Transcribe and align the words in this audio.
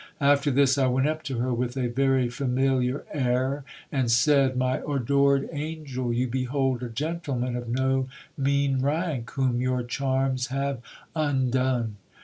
After 0.19 0.49
this, 0.49 0.79
I 0.79 0.87
went 0.87 1.07
up 1.07 1.21
to 1.25 1.37
her 1.37 1.53
with 1.53 1.77
a 1.77 1.85
very 1.87 2.27
familiar 2.27 3.03
air, 3.13 3.63
and 3.91 4.09
said— 4.09 4.57
My 4.57 4.79
adored 4.89 5.47
angel, 5.51 6.11
you 6.11 6.27
behold 6.27 6.81
a 6.81 6.89
gentleman 6.89 7.55
of 7.55 7.69
no 7.69 8.07
mean 8.35 8.81
rank, 8.81 9.29
whom 9.33 9.61
your 9.61 9.83
charms 9.83 10.47
have 10.47 10.81
undone. 11.15 11.97